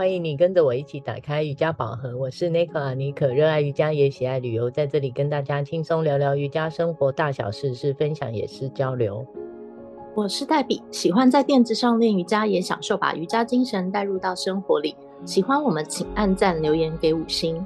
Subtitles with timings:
[0.00, 2.16] 欢迎你跟着我一起打开瑜伽宝盒。
[2.16, 9.26] 我是 Nico 阿妮可，热爱瑜伽也喜爱旅游，在这里跟大家轻松聊聊瑜伽生活大小事，是分享也是交流。
[10.16, 14.96] 我是黛比，喜欢在垫子上练瑜伽，也享受把瑜伽精神带入到生活里。
[15.26, 17.62] 喜欢我们，请按赞留言给五星。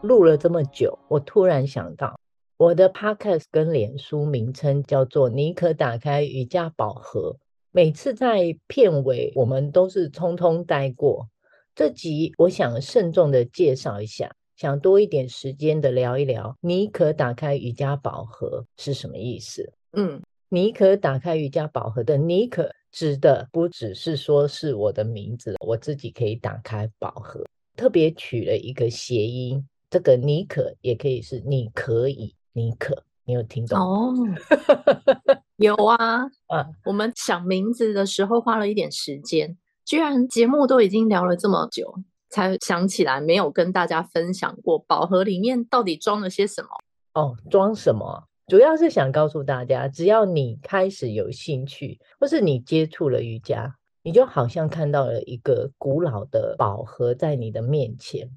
[0.00, 2.16] 录了这么久，我突然想到，
[2.56, 7.34] 我的 Podcast 跟脸书名称叫做“妮可打开瑜伽宝盒”。
[7.74, 11.26] 每次在片尾，我们都是匆匆带过。
[11.74, 19.72] 这集我想慎重的介绍一下，想多一点时间的聊一聊“妮可打开瑜伽宝盒”是什么意思。
[19.92, 20.22] 嗯。
[20.50, 27.44] 妮可打开瑜伽宝盒的妮可指的不只是说是我的名字，我自己可以打开宝盒，
[27.76, 33.76] 特别取了一个谐音，这个妮可也可以是你可以，妮可，你有听懂？
[33.80, 34.14] 哦，
[35.58, 41.94] 有啊，啊，我们想名字的时候花了一点时间，居然节目都已经聊了这么久，
[42.30, 46.68] 才想起来没有跟大家分享过宝盒里面到底装了些什么。
[47.14, 48.24] 哦，装什么？
[48.46, 58.30] 主要是想告诉大家，只要你开始有兴趣，或是你接触了瑜伽，你就好像看到了一个古老的宝盒在你的面前。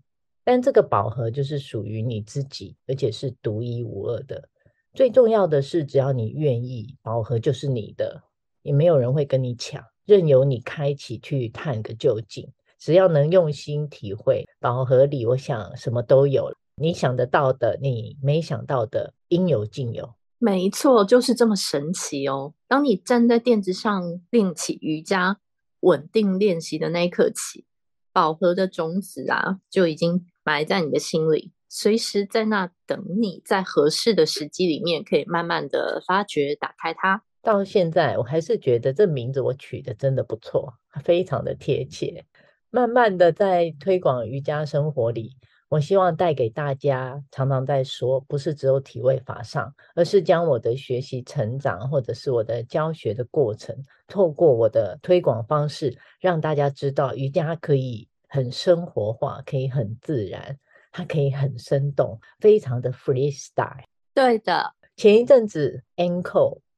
[0.43, 4.47] 但这个宝盒就是属于你自己，而且是独一无二的。
[4.93, 8.23] 最重要的是，只要你愿意，宝盒就是你的，
[8.61, 12.49] 也没有人会跟你抢，任由你开启去探个究竟。
[12.79, 16.51] 只要能用心体会，宝盒里，我想什么都有。
[16.75, 20.13] 你想得到的，你没想到的，应有尽有。
[20.37, 22.53] 没错，就是这么神奇哦。
[22.67, 25.39] 当你站在垫子上练起瑜伽，
[25.79, 27.65] 稳定练习的那一刻起，
[28.13, 37.23] 宝盒的种子啊，就已经埋在你的心里，随时在那等你，在合适的时机里面，可以慢慢的发掘，打开它。
[37.47, 42.25] 到现在，我还是觉得这名字我取的真的不错，非常的贴切。
[42.69, 45.37] 慢慢的在推广瑜伽生活里。
[45.69, 53.73] 我希望带给大家，常常在说，不是只有体位法上，而是将我的学习成长，或者是我的教学的过程，
[54.09, 60.57] 透过我的推广方式，让大家知道瑜伽可以很生活化，可以很自然，
[60.91, 63.85] 它可以很生动，非常的 freestyle。
[64.13, 65.81] 对的，前一阵子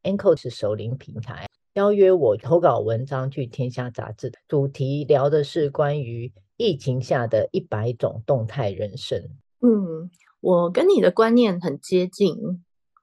[0.03, 6.31] ，Anchor，Anchor 是熟龄平台，邀约我投稿文章去天下杂志，主题聊的是关于。
[6.61, 9.17] 疫情下的一百种动态人生。
[9.61, 10.11] 嗯，
[10.41, 12.35] 我跟你的观念很接近。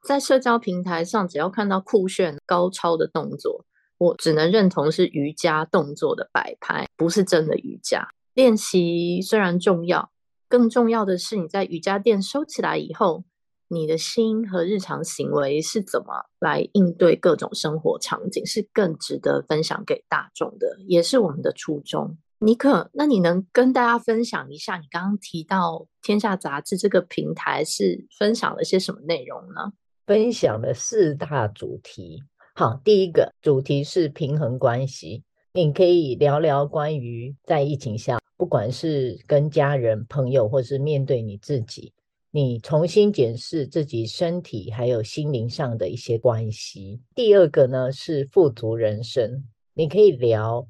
[0.06, 3.64] 在社交平台上，只要看到酷炫高超的动作，
[3.96, 8.06] 我只能认同是瑜伽动作的摆拍，不是真的瑜伽。
[8.34, 10.10] 练习虽然重要，
[10.48, 13.24] 更重要的是你在瑜伽垫收起来以后，
[13.68, 22.16] 你的心和日常行为是怎么来应对各种生活场景，是更值得分享给大众的，也是我们的初衷。
[22.38, 29.72] 妮可，那你能跟大家分享一下，你刚刚提到天下杂志这个平台是分享了些什么内容呢？
[30.06, 32.22] 分享了四大主题。
[32.54, 35.24] 好，第一个主题是平衡关系，
[35.54, 41.92] 你可以聊聊关于在疫情下，不管是跟家人、朋友，或是面对你自己，
[42.36, 47.00] 你重新检视自己身体还有心灵上的一些关系。
[47.14, 50.68] 第二个呢是富足人生，你可以聊。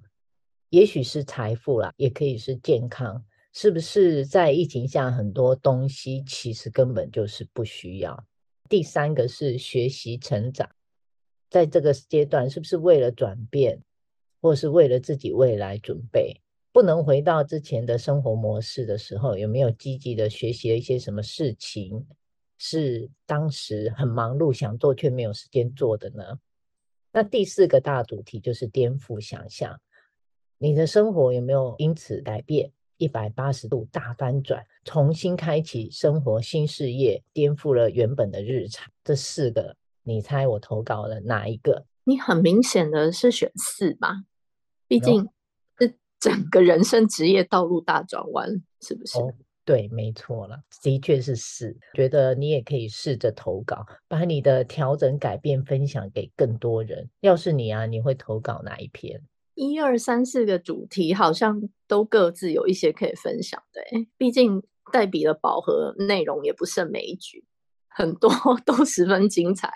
[0.69, 8.25] 也许是财富啦，也可以是健康，是不是在疫情下很多东西其实根本就是不需要？
[8.69, 10.71] 第三个是学习成长，
[11.51, 13.83] 在这个阶段是不是为了转变，
[14.41, 16.41] 或是为了自己未来准备？
[16.77, 22.07] 不能回到之前的生活模式的时候，有没有积极的学习了一些什么事情，
[22.59, 26.39] 是当时很忙碌想做却没有时间做的呢？
[27.13, 29.81] 那第四个大主题就是颠覆想象。
[30.59, 32.71] 你的生活有没有因此改变？
[32.99, 38.87] 一百八十度大翻转，重新开启生活新事业，颠覆了原本的日常。
[39.03, 41.87] 这四个，你猜我投稿了哪一个？
[42.05, 44.25] 你很明显的是选四吧？
[44.87, 45.31] 毕竟这
[46.27, 48.51] 整个人生职业道路大转弯，
[48.81, 49.17] 是不是？
[49.21, 49.33] 哦，
[49.65, 51.77] 对，没错了，的确是是。
[51.95, 57.09] 觉得你也可以试着投稿，把你的调整改变分享给更多人。
[57.21, 59.23] 要是你啊，你会投稿哪一篇？
[59.55, 63.81] 一二三四个主题好像都各自有一些可以分享的，
[64.19, 64.61] 毕竟
[64.93, 67.45] 代笔的饱和内容也不胜枚举，
[67.89, 68.29] 很多
[68.67, 69.71] 都十分精彩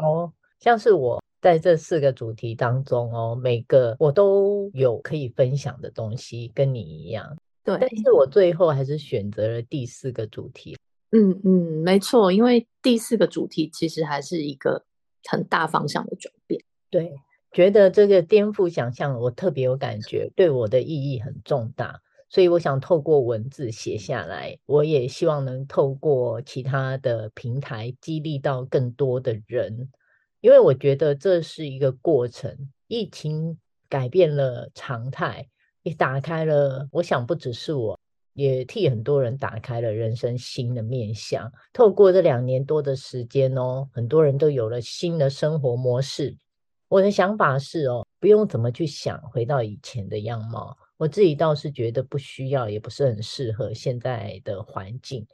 [0.00, 0.32] 哦。
[0.60, 7.36] 像是我在这四个主题当中哦，每个我都有可以分享的东西，跟你一样。
[7.64, 10.76] 对，但是我最后还是选择了第四个主题。
[11.12, 14.84] 嗯嗯，没错，因为第四个主题其实还是一个
[15.28, 16.62] 很大方向的转变。
[16.90, 17.12] 对。
[17.52, 29.88] 觉得这个颠覆想象，我特别有感觉，对我的意义很重大，所以我想透过文字写下来，我也希望能透过其他的平台激励到更多的人，
[30.40, 32.68] 因为我觉得这是一个过程。
[32.86, 33.58] 疫情
[33.88, 35.48] 改变了常态，
[35.82, 37.98] 也打开了，我想不只是我，
[38.32, 41.52] 也替很多人打开了人生新的面向。
[41.72, 46.36] 透过这两年多的时间哦，很多人都有了新的生活模式。
[46.88, 50.76] 我的想法是哦，不用怎么去想回到以前的样貌。
[50.96, 55.24] 我自己倒是觉得不需要，也不是很适合现在的环境。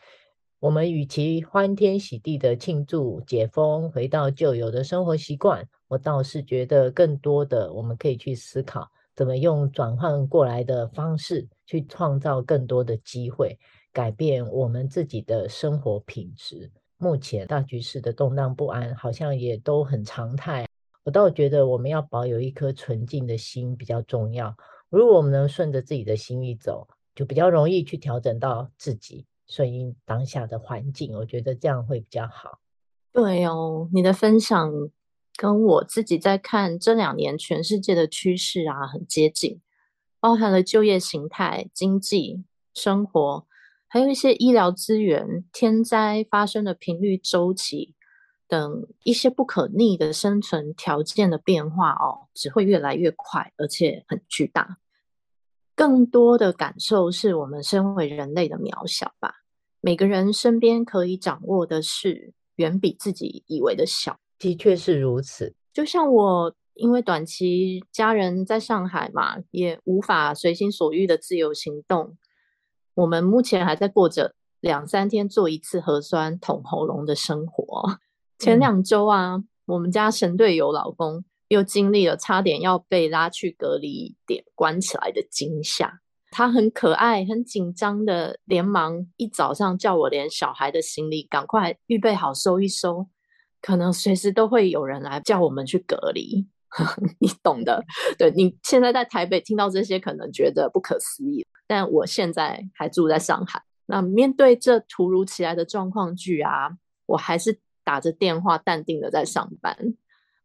[0.67, 13.57] 我们与其欢天喜地的庆祝解封，回到旧有的生活习惯，我倒是觉得更多的我们可以去思考，怎么用转换过来的方式去创造更多的机会，
[13.93, 16.69] 改变我们自己的生活品质。
[16.99, 20.67] 目前大局势的动荡不安，好像也都很常态。
[21.05, 24.53] 我倒觉得我们要保有一颗纯净的心比较重要。
[24.91, 31.15] 如果我们能顺着自己的心意走，就比较容易去调整到自己顺应当下的环境。
[31.15, 32.61] 我觉得这样会比较好。
[33.13, 34.73] 对哦，你的分享
[35.37, 39.61] 跟我自己在看这两年全世界的趋势啊，很接近，
[40.21, 42.45] 包含了就业形态、经济、
[42.75, 43.47] 生活，
[43.87, 47.95] 还有一些医疗资源、天灾发生的频率、周期
[48.47, 54.79] 等一些不可逆的生存条件的变化哦，只会越来越快，而且很巨大。
[55.77, 59.35] 更多的感受是我们身为人类的渺小吧。
[59.83, 64.19] 每个人身边可以掌握的事，远比自己以为的小。
[64.39, 65.55] 的确是如此。
[65.73, 72.17] 就像我，因为短期家人在上海嘛，也无法随心所欲的自由行动。
[72.95, 77.99] 我们目前还在过着两三天做一次核酸捅喉咙的生活。
[78.41, 81.23] 前两周啊，嗯、我们家神队友老公。
[81.49, 86.01] 又经历了差点要被拉去隔离点关起来的惊吓，
[86.31, 93.07] 他很可爱、很紧张的，连忙一早上叫我连小孩的行李赶快预备好收一收，
[93.63, 96.47] 可能随时都会有人来叫我们去隔离，
[97.21, 97.85] 你懂的。
[98.19, 106.71] 对，你现在在台北听到这些，可能觉得不可思议，但我现在还住在上海，那面对这突如其来的状况剧啊，
[107.07, 109.95] 我还是打着电话淡定的在上班。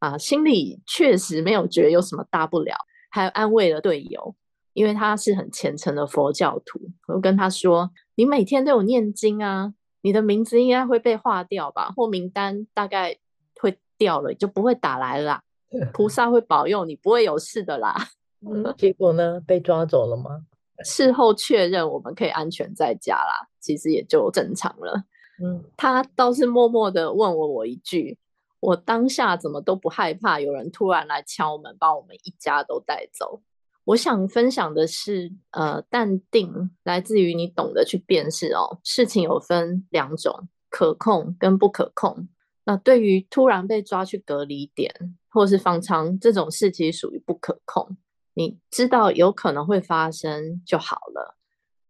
[0.02, 2.76] 啊，心里确实没有觉得有什么大不了，
[3.12, 4.36] 还安慰了队友，
[4.74, 6.80] 因为他是很虔诚的佛教徒。
[7.08, 13.16] 我跟他说：“你每天都有念经啊，你的名字应该会被划掉吧，或名单大概
[13.60, 15.44] 会掉了，就不会打来了啦。
[15.94, 17.96] 菩萨会保佑你不会有事的啦。
[18.44, 19.40] ”嗯，结果呢？
[19.46, 20.46] 被抓走了吗？
[20.84, 25.04] 事后确认我们可以安全在家啦，其实也就正常了。
[25.44, 28.18] 嗯，他倒是默默的问我我一句。
[28.62, 33.42] 我当下怎么都不害怕，有人突然来敲门，把我们一家都带走。
[33.84, 42.30] 我想分享的是，呃，淡定来自于你懂得去辨识哦，事情有分两种，可控跟不可控。
[42.64, 44.94] 那对于突然被抓去隔离点
[45.30, 47.98] 或是方舱这种事其实，属于不可控。
[48.36, 51.36] 你知道有可能会发生就好了，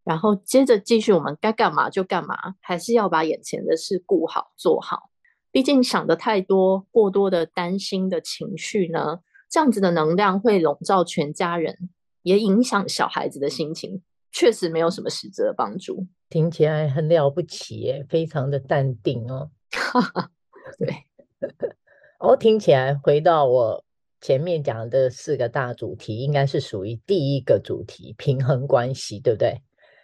[0.05, 5.10] 然后接着继续我们该干嘛就干嘛，还是要把眼前的事顾好做好。
[5.51, 11.89] 毕竟想的太多，过多的担心的情绪呢，这样子的能量会笼罩全家人，
[12.23, 16.07] 也影响小孩子的心情，确实没有什么实质的帮助。
[16.29, 19.51] 听起来很了不起耶，非常的淡定哦。
[20.79, 20.95] 对，
[22.19, 23.83] 哦，听起来回到我
[24.21, 29.61] 前面讲的四个大主题，应该是属于第一个主题——平衡关系，对不对？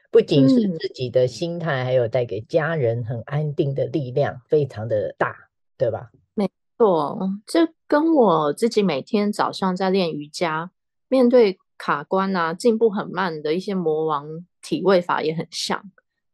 [0.10, 5.36] 不仅是自己的心态，嗯、还有带给家人很安定的力量，非常的大，
[5.78, 6.10] 对吧？
[6.34, 10.72] 没错，这跟我自己每天早上在练瑜伽，
[11.10, 15.84] 面对卡关啊、进步很慢的一些魔王体位法也很像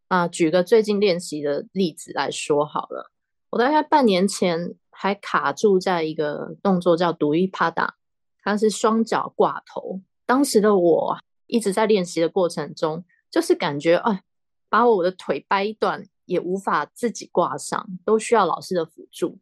[0.07, 0.27] 啊。
[0.27, 3.11] 举个最近练习的例子来说好了，
[3.49, 7.95] 我大概半年前还卡住在一个动作叫独一帕达，
[8.43, 9.99] 它是双脚挂头。
[10.27, 13.03] 当时的我一直在练习的过程中。
[13.33, 14.21] 就是感觉哎，
[14.69, 19.39] 把我的腿掰断也无法自己挂上，都需要老师的辅助。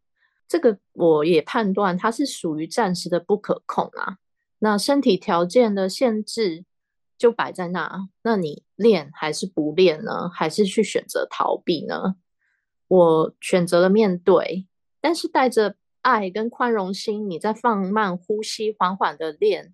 [0.47, 4.15] 这个我也判断它是属于暂时的不可控啊。
[4.59, 6.63] 那身体条件的限制
[7.17, 10.29] 就摆在那，那你练还是不练呢？
[10.33, 12.15] 还是去选择逃避呢？
[12.87, 14.67] 我选择了面对，
[15.01, 19.73] 但是带着爱跟宽容心，你在放慢呼吸，缓缓的练。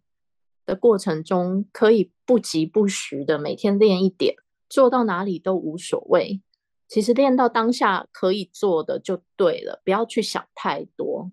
[0.68, 4.36] 的过程中，可以不疾不徐的每天练一点，
[4.70, 6.42] 做到哪里都无所谓。
[6.88, 11.32] 其实练到当下可以做的就对了，不要去想太多。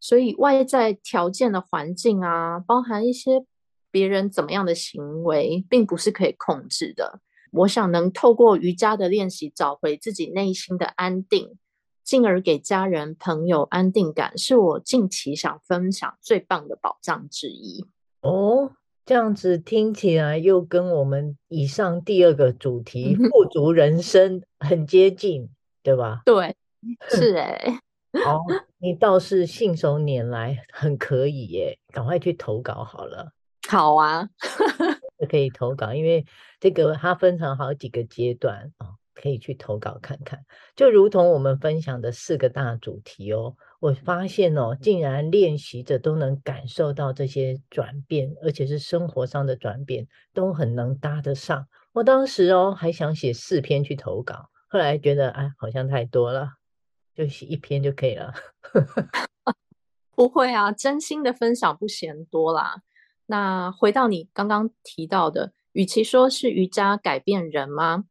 [0.00, 3.44] 所以外在条件的环境啊，包含一些
[3.90, 7.20] 别人怎么样的行为，并不是可以控制的。
[7.52, 11.56] 我想能透过瑜伽的练习，找回自己内心的安定，
[12.02, 17.86] 进而给家人朋友安定感，是我近期想分享最棒的宝藏之一。
[18.24, 18.72] 哦，
[19.04, 25.50] 这样子听起来又跟我们以上第二个主题“富足人生”很接近，
[25.82, 26.22] 对吧？
[26.24, 26.56] 对，
[27.10, 27.78] 是哎、欸。
[28.24, 28.40] 哦，
[28.78, 31.78] 你倒是信手拈来，很可以耶！
[31.92, 33.32] 赶快去投稿好了。
[33.68, 34.28] 好啊。
[35.28, 36.24] 可以投稿，因为
[36.60, 40.38] 这个它分成好几个阶段哦，可以去投稿看看。
[40.76, 51.68] 就如同我们分享的四个大主题哦，我发现哦，竟然练习者都能感受到这些转变，而且是生活上的转变，都很能搭得上。
[51.92, 56.54] 我当时哦还想写四篇去投稿，后来觉得哎，好像太多了，
[57.14, 58.32] 就写一篇就可以了。
[60.16, 62.80] 不会啊，真心的分享不嫌多啦。
[63.26, 68.04] 那回到你刚刚提到的，与其说是瑜伽改变人吗？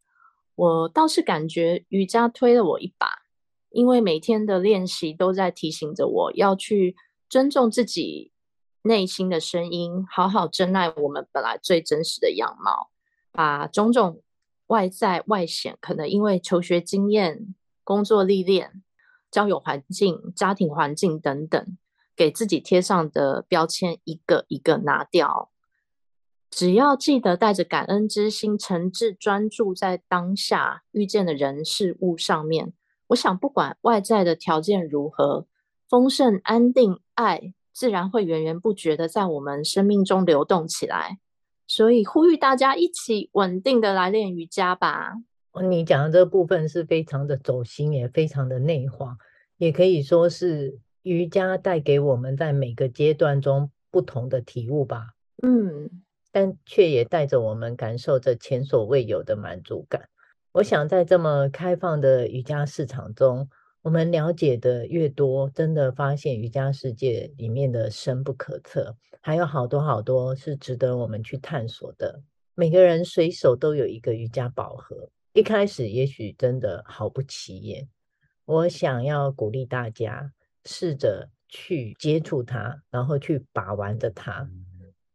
[0.53, 3.08] 我倒是感觉瑜伽推了我一把，
[3.74, 6.96] 因为每天的练习都在提醒着我要去
[7.27, 8.32] 尊重自己
[8.84, 12.89] 内心的声音，好好珍爱我们本来最真实的样貌，
[13.32, 14.22] 把种种
[14.68, 17.53] 外在外显可能因为求学经验、
[17.84, 18.82] 工作历练、
[19.30, 21.77] 交友环境、家庭环境等等。
[22.15, 25.50] 给自己贴上的标签一个一个拿掉，
[26.51, 32.74] 只要记得带着感恩之心，诚挚专注在当下遇见的人事物上面。
[33.07, 35.48] 我想，不管外在的条件如何，
[35.89, 41.19] 丰盛、安定、爱，自然会源源不绝的在我们生命中流动起来。
[41.67, 45.13] 所以，呼吁大家一起稳定的来练瑜伽吧。
[45.69, 49.17] 你讲的这个部分是非常的走心，也非常的内化，
[49.57, 50.79] 也可以说是。
[51.03, 55.07] 瑜伽带给我们在每个阶段中不同的体悟吧，
[55.41, 60.07] 嗯，但却也带着我们感受着前所未有的满足感。
[60.53, 63.50] 我想在这么开放的瑜伽市场中，
[63.81, 72.22] 我们了解的越多，真的发现瑜伽世界里面的深不可测，还有好多好多是值得我们去探索的。
[72.53, 77.89] 每个人随手都有一个瑜伽宝盒，一开始也许真的毫不起眼。
[78.45, 80.31] 我想要鼓励大家。
[80.65, 84.50] 试着去接触它，然后去把玩着它，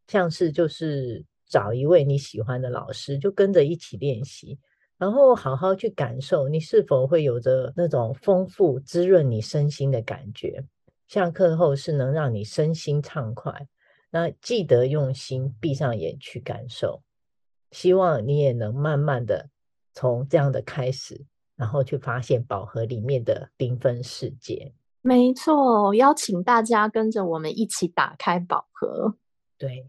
[0.07, 4.59] 像是就是找一位你喜欢的老师，就跟着一起练习，
[4.99, 10.65] 然后好好去感受你是否会有着那种丰富滋润你身心的感觉。
[11.07, 13.69] 下课后是能让你身心畅快，
[14.11, 17.03] 那记得用心闭上眼去感受。
[17.71, 19.49] 希望你也能慢慢的
[19.95, 21.25] 从这样的开始，
[21.57, 24.75] 然后去发现宝盒里面的缤纷世界。
[25.01, 29.15] 没错，邀请大家跟着我们一起打开宝盒。
[29.57, 29.89] 对，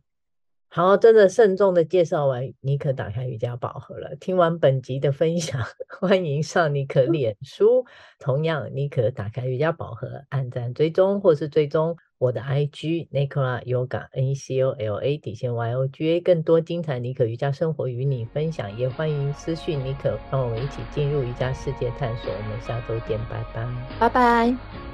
[0.72, 4.16] 好，真的慎重的介绍完尼可打开瑜伽宝盒了。
[4.20, 5.60] 听完本集的分享，
[6.00, 7.86] 欢迎上尼可脸书，
[8.20, 11.98] 同样尼可打开瑜伽宝盒，按赞追踪或是追踪。
[12.20, 22.32] 我的 IG Nicola Yoga N C O L A 底线 Y O G A，更多精彩尼可瑜伽生活与你分享，也欢迎私讯尼可，让我们一起进入瑜伽世界探索。
[22.32, 23.68] 我们下周见，拜拜，
[24.00, 24.89] 拜拜。